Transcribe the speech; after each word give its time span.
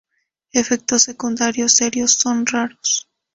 Efectos 0.51 1.03
secundarios 1.03 1.73
serios 1.73 2.13
son 2.13 2.47
raros. 2.47 3.07